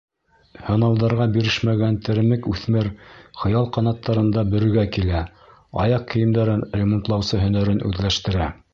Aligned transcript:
Һынауҙарға 0.69 1.27
бирешмәгән 1.35 1.97
теремек 2.07 2.47
үҫмер 2.53 2.89
хыял 3.43 3.69
ҡанаттарында 3.77 4.47
Бөрөгә 4.55 4.89
килә, 4.97 5.23
аяҡ 5.85 6.11
кейемдәрен 6.15 6.69
ремонтлаусы 6.83 7.45
һөнәрен 7.47 7.89
үҙләштерә. 7.93 8.55